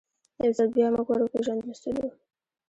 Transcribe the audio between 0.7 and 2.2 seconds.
بیا موږ ور وپېژندل سولو.